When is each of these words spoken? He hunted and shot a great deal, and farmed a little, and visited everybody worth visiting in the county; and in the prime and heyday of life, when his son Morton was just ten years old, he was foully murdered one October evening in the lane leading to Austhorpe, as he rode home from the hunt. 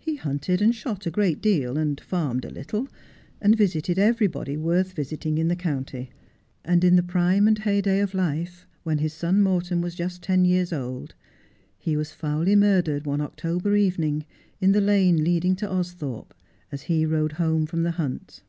He 0.00 0.16
hunted 0.16 0.60
and 0.60 0.74
shot 0.74 1.06
a 1.06 1.12
great 1.12 1.40
deal, 1.40 1.78
and 1.78 2.00
farmed 2.00 2.44
a 2.44 2.50
little, 2.50 2.88
and 3.40 3.54
visited 3.56 4.00
everybody 4.00 4.56
worth 4.56 4.90
visiting 4.94 5.38
in 5.38 5.46
the 5.46 5.54
county; 5.54 6.10
and 6.64 6.82
in 6.82 6.96
the 6.96 7.04
prime 7.04 7.46
and 7.46 7.56
heyday 7.56 8.00
of 8.00 8.12
life, 8.12 8.66
when 8.82 8.98
his 8.98 9.12
son 9.12 9.40
Morton 9.40 9.80
was 9.80 9.94
just 9.94 10.24
ten 10.24 10.44
years 10.44 10.72
old, 10.72 11.14
he 11.78 11.96
was 11.96 12.10
foully 12.10 12.56
murdered 12.56 13.06
one 13.06 13.20
October 13.20 13.76
evening 13.76 14.24
in 14.60 14.72
the 14.72 14.80
lane 14.80 15.22
leading 15.22 15.54
to 15.54 15.68
Austhorpe, 15.70 16.34
as 16.72 16.82
he 16.90 17.06
rode 17.06 17.34
home 17.34 17.64
from 17.64 17.84
the 17.84 17.92
hunt. 17.92 18.42